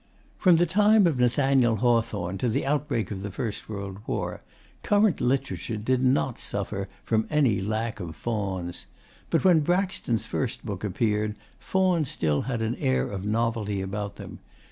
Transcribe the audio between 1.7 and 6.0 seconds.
Hawthorne to the outbreak of the war, current literature